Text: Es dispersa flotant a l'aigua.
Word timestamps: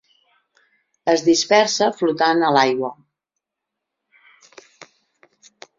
Es 1.13 1.25
dispersa 1.27 1.91
flotant 1.99 2.41
a 2.49 2.49
l'aigua. 2.57 2.91